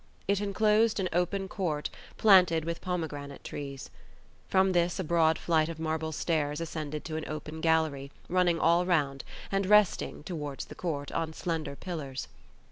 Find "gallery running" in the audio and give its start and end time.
7.61-8.59